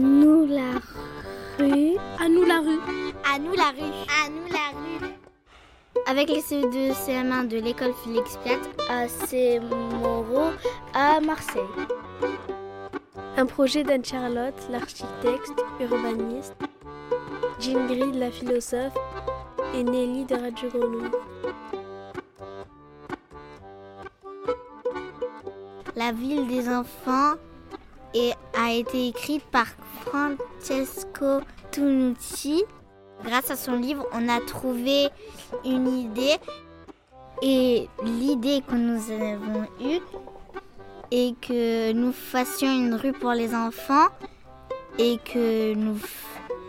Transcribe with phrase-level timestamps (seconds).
[0.00, 0.80] nous la
[1.58, 1.96] rue.
[2.18, 2.80] À nous la rue.
[3.32, 3.92] À nous la rue.
[4.08, 5.14] À nous la rue.
[6.06, 8.58] Avec les CE2 CM1 de l'école Félix Piat
[8.88, 9.60] à C.
[9.60, 10.50] Moreau
[10.94, 11.62] à Marseille.
[13.36, 16.56] Un projet d'Anne-Charlotte, l'architecte, urbaniste,
[17.58, 18.96] Jean Grid, la philosophe,
[19.74, 21.10] et Nelly de Radio Grenouille.
[25.94, 27.34] La ville des enfants
[28.14, 29.66] et a été écrite par
[30.04, 31.40] Francesco
[31.70, 32.64] Tunucci.
[33.24, 35.08] Grâce à son livre, on a trouvé
[35.64, 36.36] une idée
[37.42, 40.00] et l'idée que nous avons eue
[41.10, 44.08] est que nous fassions une rue pour les enfants
[44.98, 45.18] et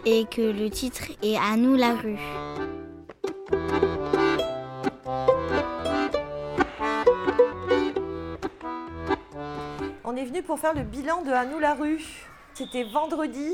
[0.05, 2.17] et que le titre est À nous la rue.
[10.21, 11.99] Est venu pour faire le bilan de À nous la rue.
[12.53, 13.53] C'était vendredi.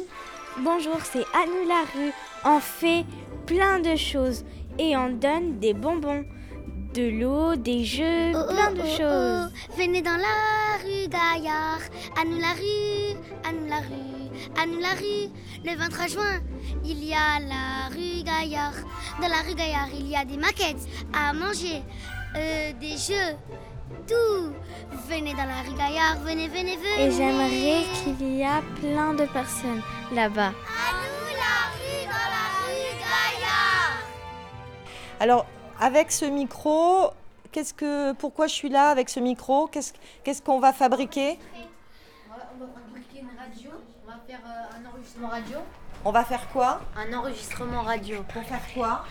[0.60, 2.12] Bonjour, c'est À nous la rue.
[2.44, 3.06] On fait
[3.46, 4.44] plein de choses
[4.78, 6.26] et on donne des bonbons,
[6.94, 9.52] de l'eau, des jeux, Oh, plein oh, de oh, choses.
[9.54, 9.78] oh.
[9.78, 11.80] Venez dans la rue Gaillard,
[12.20, 15.32] à nous la rue, à nous la rue, à nous la rue.
[15.64, 16.42] Le 23 juin,
[16.84, 18.74] il y a la rue Gaillard.
[19.22, 21.82] Dans la rue Gaillard, il y a des maquettes à manger,
[22.36, 23.36] euh, des jeux,
[24.08, 24.54] tout.
[25.10, 27.08] Venez dans la rue Gaillard, venez, venez, venez.
[27.08, 29.82] Et j'aimerais qu'il y a plein de personnes
[30.14, 30.48] là-bas.
[30.48, 34.00] À nous la rue, dans la rue Gaillard.
[35.20, 35.46] Alors,
[35.80, 37.12] avec ce micro,
[37.52, 39.68] qu'est-ce que, pourquoi je suis là avec ce micro?
[39.68, 41.38] Qu'est-ce qu'on va fabriquer?
[42.30, 43.72] On va, fabriquer une radio,
[44.06, 45.58] on va faire euh, un enregistrement radio.
[46.06, 46.82] On va faire quoi?
[46.96, 48.24] Un enregistrement radio.
[48.32, 49.06] Pour faire quoi?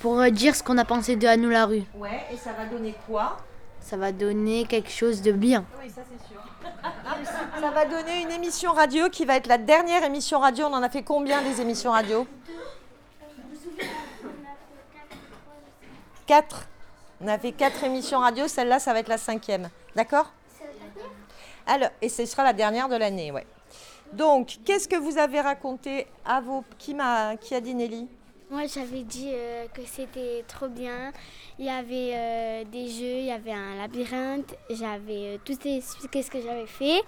[0.00, 1.84] Pour euh, dire ce qu'on a pensé de À nous la rue.
[1.94, 3.38] Ouais, et ça va donner quoi?
[3.86, 5.64] Ça va donner quelque chose de bien.
[5.80, 6.42] Oui, ça c'est sûr.
[7.60, 10.66] ça va donner une émission radio qui va être la dernière émission radio.
[10.66, 12.26] On en a fait combien des émissions radio?
[16.26, 16.66] Quatre.
[17.20, 18.48] On a fait quatre émissions radio.
[18.48, 19.70] Celle-là, ça va être la cinquième.
[19.94, 20.32] D'accord?
[21.64, 23.46] Alors, et ce sera la dernière de l'année, ouais.
[24.12, 26.64] Donc, qu'est-ce que vous avez raconté à vos...
[26.76, 26.96] Qui,
[27.40, 28.08] qui a dit Nelly?
[28.48, 31.12] Moi, j'avais dit euh, que c'était trop bien.
[31.58, 36.22] Il y avait euh, des jeux, il y avait un labyrinthe, j'avais euh, tout expliqué
[36.22, 37.02] ce que j'avais fait.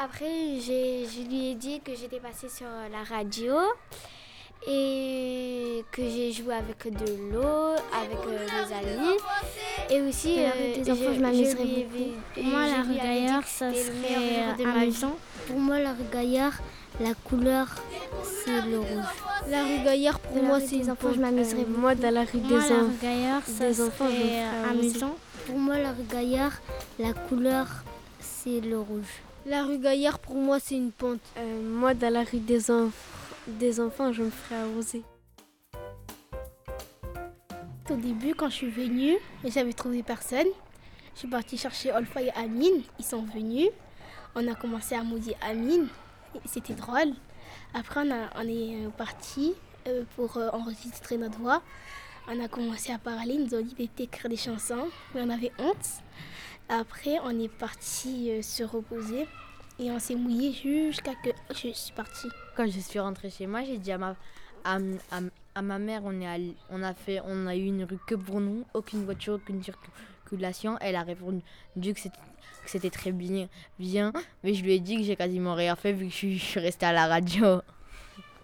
[0.00, 3.56] Après, je lui ai dit que j'étais passée sur la radio
[4.68, 9.16] et que j'ai joué avec de l'eau, avec mes amis.
[9.90, 10.36] Et aussi,
[10.76, 12.14] des enfants, je je m'amuserais beaucoup.
[12.34, 15.16] Pour moi, la rue Gaillard, ça serait amusant.
[15.48, 16.54] Pour moi, la rue Gaillard,
[17.00, 17.66] la couleur,
[18.22, 19.37] c'est le rouge.
[19.50, 21.78] La rue Gaillard, pour moi, c'est des une enfants, je m'amuserais Euh.
[21.78, 22.86] Moi, dans la rue des moi, la enfants.
[22.86, 25.16] rue Gaillard, ça des enfants, je me serait ferais amusant.
[25.46, 26.52] Pour moi, la rue Gaillard,
[26.98, 27.66] la couleur,
[28.20, 29.08] c'est le rouge.
[29.46, 31.20] La rue Gaillard, pour moi, c'est une pente.
[31.38, 32.90] Euh, moi, dans la rue des, enf-
[33.46, 35.02] des enfants, je me ferais arroser.
[37.90, 40.46] Au début, quand je suis venue, j'avais trouvé personne.
[41.14, 42.82] Je suis partie chercher Olfa et Amine.
[42.98, 43.68] Ils sont venus.
[44.34, 45.86] On a commencé à maudire Amine.
[46.34, 47.14] Et C'était drôle.
[47.74, 49.54] Après, on, est euh, parti
[49.86, 51.62] euh, pour euh, enregistrer notre voix.
[52.28, 53.34] On a commencé à parler.
[53.34, 54.88] Ils nous ont dit d'écrire des chansons.
[55.14, 56.02] Mais on avait honte.
[56.68, 59.26] Après, on est parti se reposer.
[59.78, 62.28] Et on s'est mouillé jusqu'à que je suis partie.
[62.56, 67.46] Quand je suis rentrée chez moi, j'ai dit à ma, mère, on, a fait, on
[67.46, 69.92] a eu une rue que pour nous, aucune voiture, aucune circulation.
[70.80, 71.42] Elle a répondu
[71.94, 72.18] que c'était
[72.68, 74.12] que c'était très bien, bien,
[74.44, 76.44] mais je lui ai dit que j'ai quasiment rien fait vu que je suis, je
[76.44, 77.62] suis restée à la radio.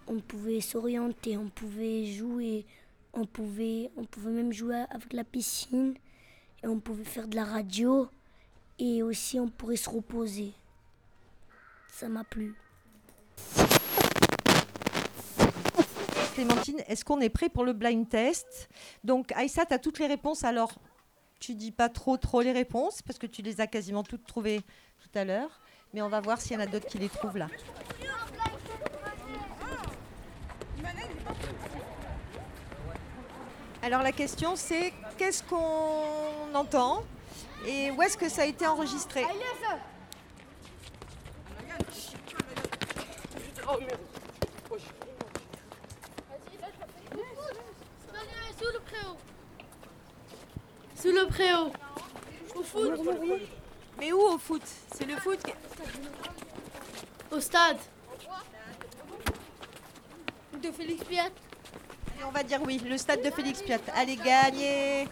[0.07, 2.65] On pouvait s'orienter, on pouvait jouer,
[3.13, 5.93] on pouvait, on pouvait même jouer avec la piscine,
[6.63, 8.09] et on pouvait faire de la radio,
[8.79, 10.53] et aussi on pourrait se reposer.
[11.91, 12.55] Ça m'a plu.
[16.33, 18.69] Clémentine, est-ce qu'on est prêt pour le blind test?
[19.03, 20.43] Donc, Aïssa, tu as toutes les réponses.
[20.43, 20.73] Alors,
[21.39, 24.61] tu dis pas trop, trop les réponses parce que tu les as quasiment toutes trouvées
[24.99, 25.61] tout à l'heure.
[25.93, 27.47] Mais on va voir s'il y en a d'autres qui les trouvent là.
[33.81, 37.03] Alors, la question, c'est qu'est-ce qu'on entend
[37.67, 39.23] et où est-ce que ça a été enregistré?
[48.57, 49.17] Sous le préau.
[51.05, 51.71] Sous le préau.
[52.55, 52.99] Au foot.
[53.99, 54.63] Mais où au foot?
[54.95, 55.53] C'est le foot qui-
[57.31, 57.77] Au stade.
[60.63, 61.27] De Félix Piat.
[62.19, 63.77] Et on va dire oui, le stade de Félix Piat.
[63.93, 65.07] Allez, gagner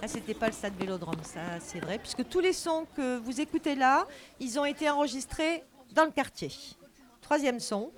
[0.00, 3.40] Ah, c'était pas le stade Vélodrome, ça c'est vrai, puisque tous les sons que vous
[3.40, 4.06] écoutez là,
[4.38, 6.52] ils ont été enregistrés dans le quartier.
[7.22, 7.90] Troisième son.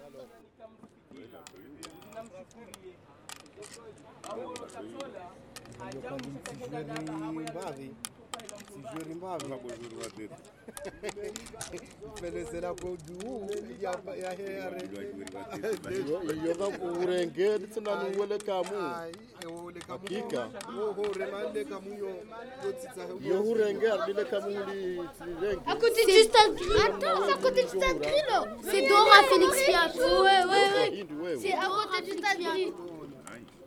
[25.66, 28.44] À côté du stade Attends, c'est à côté du stade là.
[28.62, 29.92] C'est Dora Félix Fiat.
[29.96, 31.36] Ouais, ouais, ouais.
[31.40, 32.72] C'est à côté du stade Gris.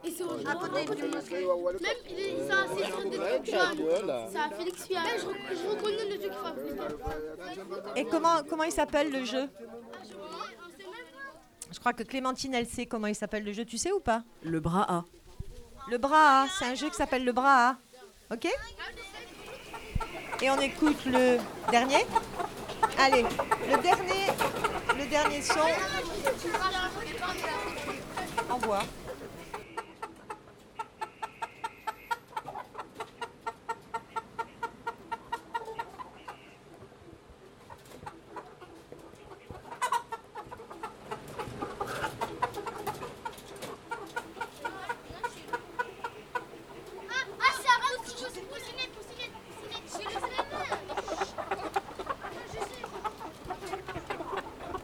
[0.03, 1.45] Et c'est à côté du mosquée.
[1.45, 4.27] Même, il est- c'est un c'est sur des trucs jaunes.
[4.31, 5.01] C'est à Félix Fiat.
[5.19, 7.99] Je, rec- je reconnais le truc fabriqué.
[7.99, 9.49] Et comment, comment il s'appelle le jeu?
[11.71, 13.65] Je crois que Clémentine, elle sait comment il s'appelle le jeu.
[13.65, 14.23] Tu sais ou pas?
[14.43, 15.03] Le bras A.
[15.89, 17.75] Le bras A, c'est un jeu qui s'appelle le bras A.
[18.33, 18.47] Ok?
[20.41, 21.37] Et on écoute le
[21.69, 22.05] dernier.
[22.97, 24.27] Allez, le dernier,
[24.97, 25.59] le dernier son.
[28.49, 28.81] Envoie.
[47.41, 47.79] Ah, c'est à
[48.17, 50.39] Poucinette, Poucinette, Poucinette,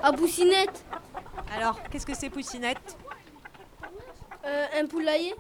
[0.06, 0.86] À Boussinette,
[1.52, 2.96] Alors, qu'est-ce que c'est Poussinette
[4.46, 5.34] euh, un poulailler.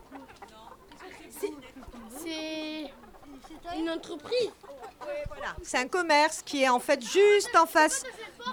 [1.29, 1.51] C'est
[3.77, 4.49] Une entreprise.
[5.61, 8.01] C'est un commerce qui est en fait juste en face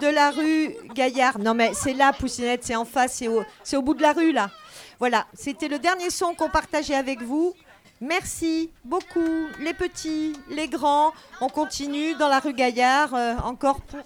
[0.03, 1.38] de la rue Gaillard.
[1.38, 4.12] Non mais c'est là, Poussinette, c'est en face, c'est au, c'est au bout de la
[4.12, 4.50] rue là.
[4.99, 7.55] Voilà, c'était le dernier son qu'on partageait avec vous.
[8.03, 11.15] Merci beaucoup, les petits, les grands.
[11.41, 14.00] On continue dans la rue Gaillard euh, encore pour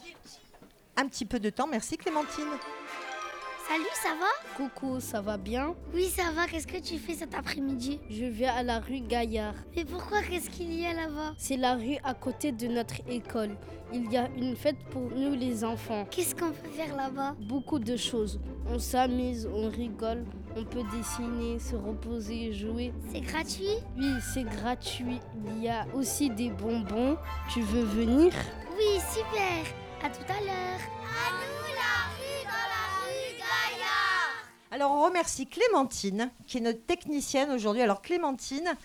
[0.96, 1.66] un petit peu de temps.
[1.66, 2.44] Merci Clémentine.
[3.68, 4.54] Salut, ça va?
[4.56, 5.74] Coucou, ça va bien?
[5.92, 6.46] Oui, ça va.
[6.46, 7.98] Qu'est-ce que tu fais cet après-midi?
[8.08, 9.54] Je vais à la rue Gaillard.
[9.74, 10.22] Mais pourquoi?
[10.22, 11.34] Qu'est-ce qu'il y a là-bas?
[11.36, 13.56] C'est la rue à côté de notre école.
[13.92, 16.06] Il y a une fête pour nous les enfants.
[16.12, 17.34] Qu'est-ce qu'on peut faire là-bas?
[17.40, 18.40] Beaucoup de choses.
[18.68, 20.24] On s'amuse, on rigole,
[20.56, 22.92] on peut dessiner, se reposer, jouer.
[23.12, 23.76] C'est gratuit?
[23.98, 25.18] Oui, c'est gratuit.
[25.56, 27.16] Il y a aussi des bonbons.
[27.52, 28.32] Tu veux venir?
[28.76, 29.85] Oui, super.
[30.06, 30.80] À tout à l'heure.
[31.02, 34.44] À nous la rue dans la rue Gaillard.
[34.70, 37.82] Alors on remercie Clémentine, qui est notre technicienne aujourd'hui.
[37.82, 38.76] Alors Clémentine,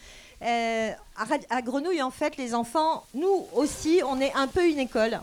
[0.42, 4.68] euh, à Rad- à Grenouille, en fait, les enfants, nous aussi, on est un peu
[4.68, 5.22] une école.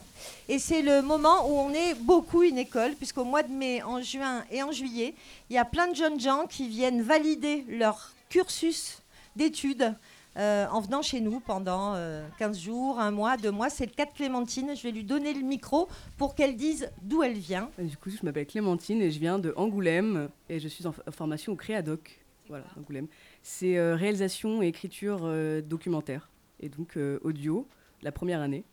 [0.48, 4.00] Et c'est le moment où on est beaucoup une école, puisqu'au mois de mai, en
[4.00, 5.16] juin et en juillet,
[5.50, 8.98] il y a plein de jeunes gens qui viennent valider leur cursus
[9.34, 9.96] d'études
[10.38, 13.70] euh, en venant chez nous pendant euh, 15 jours, un mois, deux mois.
[13.70, 14.76] C'est le cas de Clémentine.
[14.76, 17.70] Je vais lui donner le micro pour qu'elle dise d'où elle vient.
[17.78, 21.52] Du coup, je m'appelle Clémentine et je viens de Angoulême et je suis en formation
[21.52, 22.20] au Créadoc.
[22.48, 23.08] Voilà, Angoulême.
[23.42, 26.28] C'est euh, réalisation et écriture euh, documentaire
[26.60, 27.66] et donc audio,
[28.02, 28.64] la première année,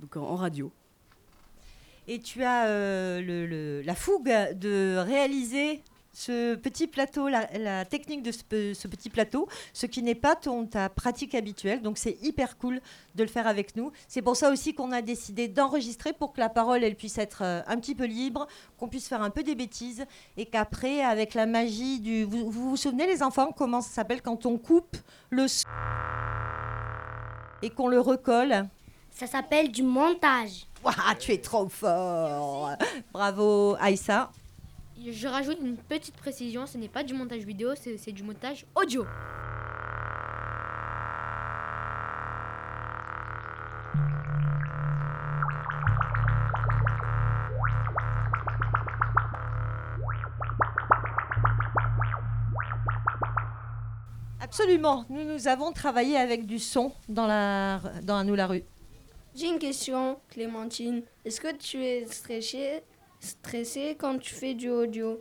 [0.00, 0.70] donc en, en radio.
[2.08, 2.66] Et tu as
[3.20, 8.74] le- le- la fougue de réaliser ce petit plateau, la, la technique de ce, pe-
[8.74, 11.82] ce petit plateau, ce qui n'est pas ton, ta pratique habituelle.
[11.82, 12.80] Donc c'est hyper cool
[13.14, 13.92] de le faire avec nous.
[14.08, 17.42] C'est pour ça aussi qu'on a décidé d'enregistrer pour que la parole elle puisse être
[17.42, 20.04] euh, un petit peu libre, qu'on puisse faire un peu des bêtises
[20.36, 22.24] et qu'après avec la magie du...
[22.24, 24.96] Vous vous, vous souvenez les enfants comment ça s'appelle quand on coupe
[25.30, 25.68] le son
[27.62, 28.66] et qu'on le recolle?
[29.12, 30.66] Ça s'appelle du montage.
[30.84, 32.70] Ouah, tu es trop fort
[33.12, 34.30] Bravo Aïssa.
[35.08, 39.06] Je rajoute une petite précision, ce n'est pas du montage vidéo, c'est du montage audio.
[54.38, 58.64] Absolument, nous, nous avons travaillé avec du son dans la, dans nous la rue.
[59.34, 61.02] J'ai une question, Clémentine.
[61.24, 62.82] Est-ce que tu es stressée,
[63.20, 65.20] stressée quand tu fais du audio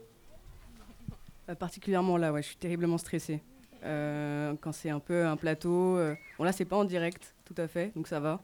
[1.50, 3.41] Euh, particulièrement là, ouais, je suis terriblement stressée.
[3.84, 5.98] Euh, quand c'est un peu un plateau.
[5.98, 8.41] euh, Bon, là, c'est pas en direct, tout à fait, donc ça va.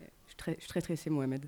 [0.00, 1.46] Je suis très, je suis très stressée, Mohamed.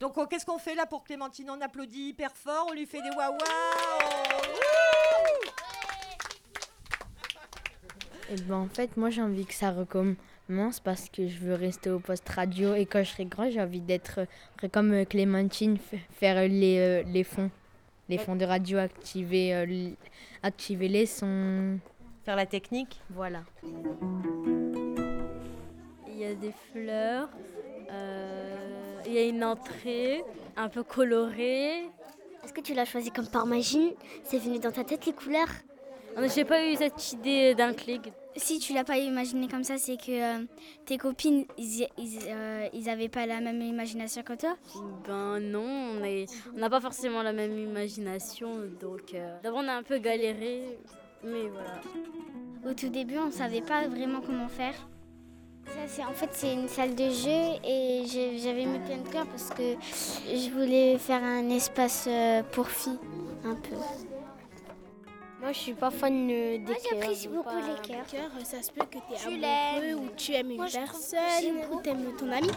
[0.00, 3.00] Donc oh, qu'est-ce qu'on fait là pour Clémentine On applaudit hyper fort, on lui fait
[3.00, 3.38] des waouh
[8.30, 10.16] Et ben en fait, moi j'ai envie que ça recommence
[10.84, 13.80] parce que je veux rester au poste radio et quand je serai grand, j'ai envie
[13.80, 15.78] d'être euh, comme euh, Clémentine,
[16.12, 17.50] faire les, euh, les fonds,
[18.08, 19.90] les fonds de radio, activer, euh,
[20.42, 21.78] activer les sons.
[22.24, 23.42] Faire la technique Voilà.
[26.16, 27.28] y a des fleurs,
[27.90, 30.22] euh, il y a une entrée
[30.56, 31.82] un peu colorée.
[32.42, 33.94] Est-ce que tu l'as choisi comme par magie?
[34.22, 35.48] C'est venu dans ta tête les couleurs?
[36.34, 38.12] J'ai pas eu cette idée d'un clic.
[38.36, 40.44] Si tu l'as pas imaginé comme ça, c'est que euh,
[40.86, 44.56] tes copines, ils, ils, euh, ils avaient pas la même imagination que toi
[45.06, 48.50] Ben non, on n'a pas forcément la même imagination.
[48.80, 50.78] Donc euh, d'abord on a un peu galéré,
[51.22, 51.80] mais voilà.
[52.68, 54.74] Au tout début, on savait pas vraiment comment faire.
[55.66, 58.04] Ça, c'est, en fait, c'est une salle de jeu et
[58.42, 62.08] j'avais mis plein de cœur parce que je voulais faire un espace
[62.52, 62.98] pour filles,
[63.44, 63.76] un peu.
[65.44, 68.06] Moi je suis pas fan euh, des Moi cœurs, j'apprécie beaucoup pas- les cœurs.
[68.10, 71.80] Cœur, ça se peut que tu es amoureux ou tu aimes une Moi, personne ou
[71.82, 72.48] tu aimes ton ami.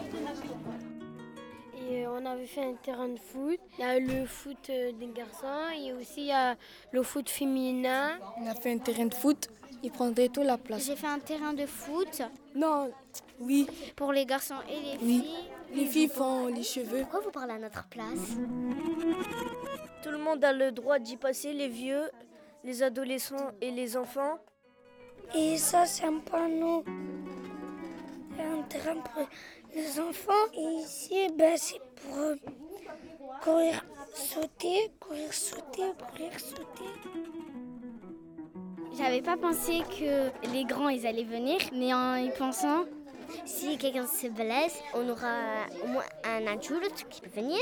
[1.89, 3.59] Et euh, on avait fait un terrain de foot.
[3.77, 6.55] Il y a le foot euh, des garçons et aussi il y a
[6.93, 8.19] le foot féminin.
[8.41, 9.49] On a fait un terrain de foot,
[9.83, 10.85] il prendrait toute la place.
[10.85, 12.21] J'ai fait un terrain de foot
[12.55, 12.89] Non,
[13.41, 13.67] oui,
[13.97, 15.21] pour les garçons et les Oui.
[15.23, 15.75] filles.
[15.75, 17.01] les filles font les cheveux.
[17.01, 18.37] Pourquoi vous parlez à notre place?
[20.03, 22.09] Tout le monde a le droit d'y passer, les vieux,
[22.67, 24.39] les adolescents et les enfants.
[25.33, 26.83] Et ça, c'est un panneau.
[28.35, 29.25] C'est un terrain pour
[29.73, 30.45] les enfants.
[30.53, 32.35] Et ici, ben, c'est pour euh,
[33.41, 36.91] courir, sauter, courir, sauter, courir, sauter.
[38.97, 42.83] J'avais pas pensé que les grands ils allaient venir, mais en y pensant,
[43.45, 45.35] Si quelqu'un se blesse, on aura
[45.83, 47.59] au moins un adulte qui peut venir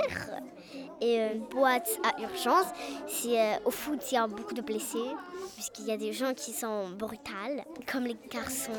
[1.02, 2.68] et une boîte à urgence.
[3.08, 4.98] Si euh, au foot il y a beaucoup de blessés,
[5.56, 8.72] puisqu'il y a des gens qui sont brutales, comme les garçons.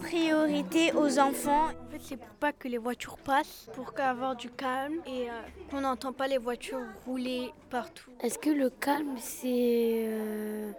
[0.00, 1.66] Priorité aux enfants.
[1.66, 5.32] En fait, c'est pour pas que les voitures passent, pour avoir du calme et euh,
[5.70, 8.10] qu'on n'entend pas les voitures rouler partout.
[8.20, 10.72] Est-ce que le calme, c'est euh,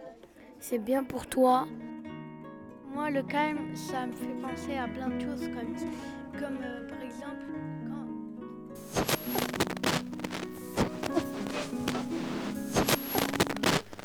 [0.60, 1.66] c'est bien pour toi?
[2.94, 5.76] Moi, le calme, ça me fait penser à plein de choses, comme,
[6.40, 7.46] comme euh, par exemple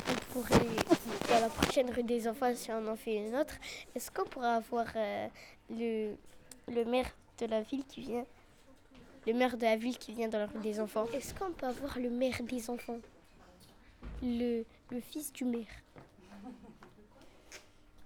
[0.07, 0.66] quand on pourrait,
[1.28, 3.54] dans la prochaine rue des enfants, si on en fait une autre,
[3.95, 5.28] est-ce qu'on pourra avoir euh,
[5.71, 6.14] le,
[6.73, 8.25] le maire de la ville qui vient
[9.26, 11.07] Le maire de la ville qui vient dans la rue des enfants?
[11.12, 12.99] Est-ce qu'on peut avoir le maire des enfants?
[14.23, 15.66] Le, le fils du maire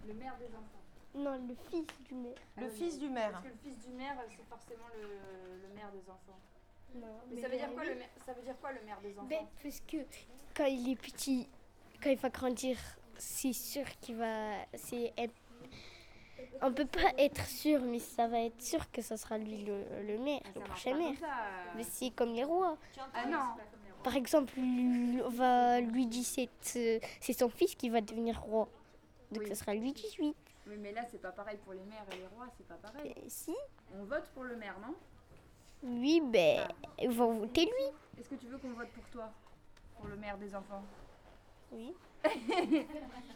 [0.06, 0.82] Le maire des enfants.
[1.14, 2.34] Non, le fils du maire.
[2.56, 3.32] Le fils du maire.
[3.32, 6.38] Parce que le fils du maire, c'est forcément le, le maire des enfants.
[6.94, 9.18] Non, Mais, ça, veut dire quoi, le maire, ça veut dire quoi le maire des
[9.18, 9.96] enfants Ben, parce que
[10.54, 11.48] quand il est petit,
[12.02, 12.76] quand il va grandir,
[13.16, 14.52] c'est sûr qu'il va.
[14.74, 15.34] C'est être-
[16.60, 19.84] On peut pas être sûr, mais ça va être sûr que ça sera lui le,
[20.06, 21.14] le maire, le prochain maire.
[21.76, 22.76] Mais c'est comme les rois.
[23.14, 23.54] Ah non
[24.02, 28.40] Par exemple, lui- on va lui dire c'est euh, c'est son fils qui va devenir
[28.40, 28.68] roi.
[29.32, 29.48] Donc Oui.
[29.48, 30.36] ça sera lui 18.
[30.68, 33.12] Oui, mais là, c'est pas pareil pour les maires et les rois, c'est pas pareil.
[33.16, 33.54] Et si
[33.98, 34.94] On vote pour le maire, non?
[35.82, 36.68] Oui, ben,
[37.00, 38.20] ils vont voter lui.
[38.20, 39.32] Est-ce que tu veux qu'on vote pour toi
[39.96, 40.84] Pour le maire des enfants?
[41.72, 41.94] Oui.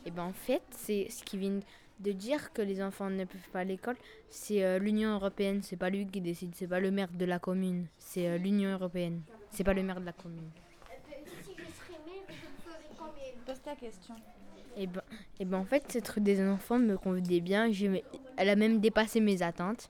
[0.04, 1.58] Et ben en fait, c'est ce qui vient
[1.98, 3.96] de dire que les enfants ne peuvent pas à l'école,
[4.30, 7.38] c'est euh, l'Union européenne, c'est pas lui qui décide, c'est pas le maire de la
[7.38, 10.50] commune, c'est euh, l'Union européenne, c'est pas le maire de la commune.
[11.42, 14.14] Si je serais maire, je ferais combien Pose ta question.
[14.76, 15.02] Et ben,
[15.40, 17.70] et ben en fait, cette rue des enfants me convenait bien,
[18.36, 19.88] elle a même dépassé mes attentes.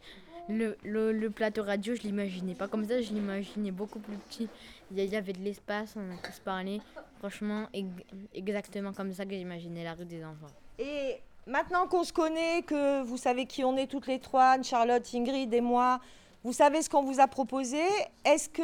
[0.49, 4.49] Le, le, plateau radio, je l'imaginais pas comme ça, je l'imaginais beaucoup plus petit.
[4.93, 6.81] Il y avait de l'espace, on a tous parlé.
[7.19, 7.89] Franchement, ex-
[8.33, 10.47] exactement comme ça que j'imaginais la rue des enfants.
[10.79, 11.17] Et
[11.49, 15.05] maintenant qu'on se connaît, que vous savez qui on est toutes les trois, Anne, Charlotte,
[15.13, 15.99] Ingrid et moi,
[16.45, 17.83] vous savez ce qu'on vous a proposé,
[18.25, 18.63] est-ce que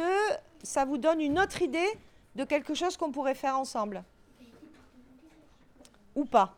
[0.63, 1.89] ça vous donne une autre idée
[2.35, 4.03] de quelque chose qu'on pourrait faire ensemble?
[6.15, 6.55] Ou pas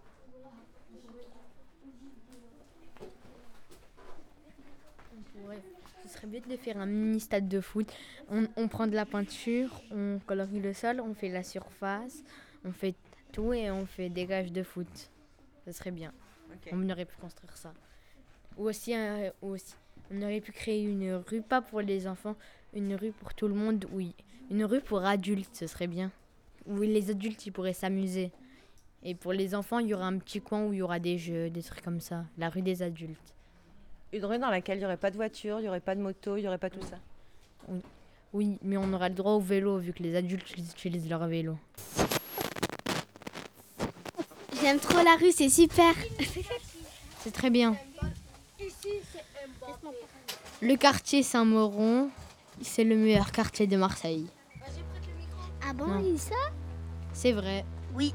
[5.47, 5.61] Ouais,
[6.03, 7.91] ce serait bien de faire un mini stade de foot.
[8.29, 12.23] On, on prend de la peinture, on colorie le sol, on fait la surface,
[12.63, 12.95] on fait
[13.31, 15.11] tout et on fait des gages de foot.
[15.65, 16.13] Ce serait bien.
[16.71, 17.73] On aurait pu construire ça.
[18.57, 19.75] Ou aussi, euh, ou aussi,
[20.11, 22.35] on aurait pu créer une rue, pas pour les enfants,
[22.73, 24.15] une rue pour tout le monde, oui.
[24.49, 26.11] Une rue pour adultes, ce serait bien.
[26.65, 28.31] Où les adultes, ils pourraient s'amuser.
[29.07, 31.19] Et pour les enfants, il y aura un petit coin où il y aura des
[31.19, 32.25] jeux, des trucs comme ça.
[32.39, 33.35] La rue des adultes.
[34.11, 36.01] Une rue dans laquelle il n'y aurait pas de voiture, il n'y aurait pas de
[36.01, 36.97] moto, il n'y aurait pas tout ça.
[38.33, 41.55] Oui, mais on aura le droit au vélo vu que les adultes utilisent leur vélo.
[44.59, 45.93] J'aime trop la rue, c'est super.
[47.19, 47.75] C'est très bien.
[50.61, 52.09] Le quartier Saint-Mauron,
[52.61, 54.27] c'est le meilleur quartier de Marseille.
[55.67, 56.35] Ah bon, il dit ça?
[57.13, 57.65] C'est vrai.
[57.95, 58.13] Oui.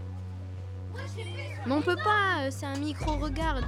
[1.66, 3.64] Mais on peut pas, euh, c'est un micro, regarde.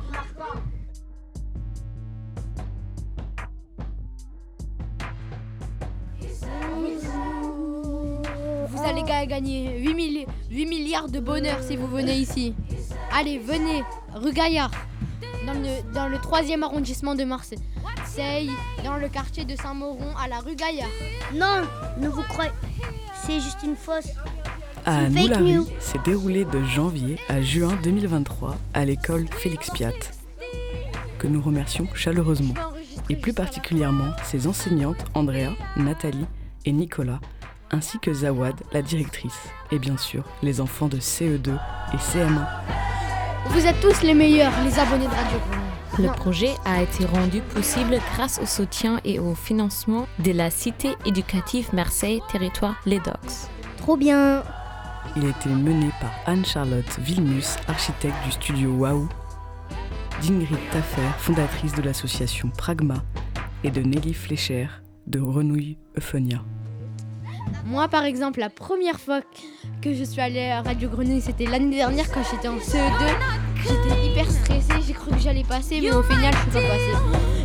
[8.68, 12.54] Vous allez gagner 8, milliards de bonheur si vous venez ici.
[13.12, 14.70] Allez, venez, rue Gaillard,
[15.46, 17.60] dans le, dans le 3 arrondissement de Marseille
[18.84, 20.88] dans le quartier de Saint-Mauron à la rue Gaillard.
[21.32, 21.62] Non,
[21.98, 22.50] ne vous croyez.
[23.24, 24.10] C'est juste une fausse.
[24.84, 25.66] À news.
[25.78, 29.92] s'est déroulé de janvier à juin 2023 à l'école Félix Piat,
[31.18, 32.54] que nous remercions chaleureusement,
[33.08, 36.26] et plus particulièrement ses enseignantes Andrea, Nathalie
[36.64, 37.20] et Nicolas,
[37.70, 39.38] ainsi que Zawad, la directrice,
[39.70, 41.50] et bien sûr les enfants de CE2
[41.94, 42.46] et CM1.
[43.50, 46.08] Vous êtes tous les meilleurs, les abonnés de Radio Grenouille.
[46.10, 50.96] Le projet a été rendu possible grâce au soutien et au financement de la Cité
[51.04, 53.48] éducative Marseille Territoire Les Docs.
[53.76, 54.42] Trop bien.
[55.16, 59.08] Il a été mené par Anne-Charlotte Vilmus, architecte du studio Waouh,
[60.22, 63.02] d'Ingrid Taffer, fondatrice de l'association Pragma,
[63.64, 64.68] et de Nelly Flécher
[65.06, 66.42] de Renouille Euphonia.
[67.64, 69.20] Moi, par exemple, la première fois
[69.80, 73.04] que je suis allée à Radio Grenouille, c'était l'année dernière quand j'étais en CE2.
[73.56, 76.76] J'étais hyper stressée, j'ai cru que j'allais passer, mais au final, je suis pas.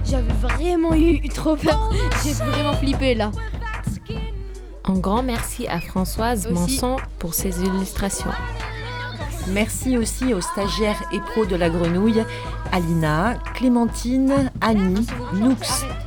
[0.04, 1.92] J'avais vraiment eu trop peur.
[2.24, 3.32] J'ai vraiment flippé là.
[4.90, 6.50] Un grand merci à Françoise.
[6.50, 8.32] Manson pour ses illustrations.
[9.50, 12.24] Merci aussi aux stagiaires et pros de la grenouille,
[12.72, 15.58] Alina, Clémentine, Annie, Noux,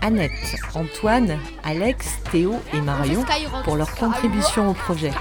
[0.01, 3.25] Annette, Antoine, Alex, Théo et Marion
[3.65, 5.13] pour leur contribution au projet.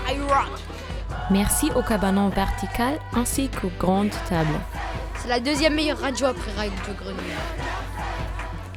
[1.31, 4.59] Merci au cabanon vertical ainsi qu'aux grandes tables.
[5.21, 7.78] C'est la deuxième meilleure radio après Radio Grenouille.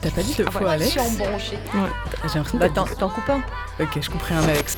[0.03, 1.57] T'as pas dit deux Ah, fois voilà, Alex je suis embranchée.
[1.75, 1.81] Ouais,
[2.25, 3.43] j'ai l'impression Bah, que t'en- t'en coupes un
[3.83, 4.77] Ok, je comprends un Alex.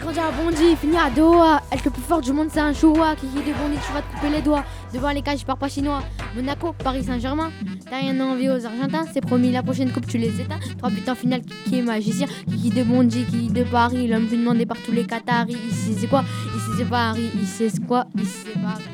[0.00, 1.60] Grandi à Bondy, fini à Doha.
[1.70, 3.14] Elle le plus fort du monde, c'est un choua.
[3.16, 4.64] Kiki de Bondy, tu vas te couper les doigts.
[4.94, 6.02] Devant les cages, je pars pas chinois.
[6.34, 7.50] Monaco, Paris Saint-Germain.
[7.88, 9.04] T'as rien à envier aux Argentins.
[9.12, 10.58] C'est promis, la prochaine coupe, tu les éteins.
[10.78, 12.26] Trois buts en finale, qui est magicien.
[12.48, 14.08] Kiki de Bondy, Kiki de Paris.
[14.08, 15.56] L'homme demandé par tous les Qataris.
[15.70, 16.24] Ici, c'est quoi?
[16.56, 17.30] Ici, c'est Paris.
[17.42, 18.06] Ici, c'est quoi?
[18.18, 18.84] Ici, c'est Paris.